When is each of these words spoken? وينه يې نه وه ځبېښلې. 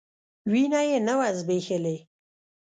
وينه 0.51 0.81
يې 0.89 0.97
نه 1.07 1.13
وه 1.19 1.29
ځبېښلې. 1.37 1.95